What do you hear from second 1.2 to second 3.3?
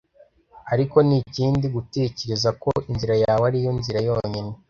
ikindi gutekereza ko inzira